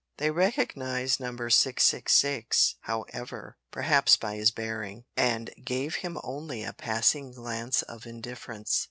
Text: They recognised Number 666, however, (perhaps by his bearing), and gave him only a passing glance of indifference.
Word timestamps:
They 0.17 0.31
recognised 0.31 1.19
Number 1.19 1.47
666, 1.51 2.77
however, 2.85 3.59
(perhaps 3.69 4.17
by 4.17 4.33
his 4.37 4.49
bearing), 4.49 5.05
and 5.15 5.51
gave 5.63 5.97
him 5.97 6.17
only 6.23 6.63
a 6.63 6.73
passing 6.73 7.33
glance 7.33 7.83
of 7.83 8.07
indifference. 8.07 8.79